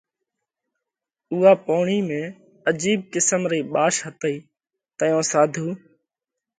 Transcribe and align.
اُوئا 1.31 1.51
پوڻِي 1.65 1.99
۾ 2.09 2.21
عجيب 2.71 2.99
قسم 3.13 3.41
رئي 3.51 3.61
ٻاش 3.73 3.95
ھتئي 4.05 4.35
تئيون 4.97 5.23
ساڌُو 5.31 5.67